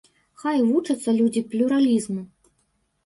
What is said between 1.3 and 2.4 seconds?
плюралізму.